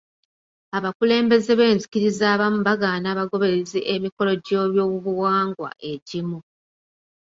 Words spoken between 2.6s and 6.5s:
bagaana abagoberezi emikolo gy'obyobuwangwa egimu.